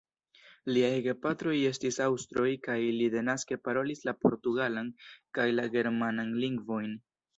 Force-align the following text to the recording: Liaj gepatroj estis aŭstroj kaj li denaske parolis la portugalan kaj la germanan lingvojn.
Liaj 0.75 0.93
gepatroj 1.07 1.53
estis 1.71 1.99
aŭstroj 2.05 2.47
kaj 2.67 2.77
li 2.97 3.09
denaske 3.17 3.57
parolis 3.67 4.01
la 4.09 4.15
portugalan 4.25 4.91
kaj 5.41 5.47
la 5.61 5.67
germanan 5.77 6.33
lingvojn. 6.47 6.99